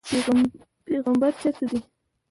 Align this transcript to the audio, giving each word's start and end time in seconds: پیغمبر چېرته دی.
پیغمبر 0.85 1.31
چېرته 1.41 1.65
دی. 1.69 1.79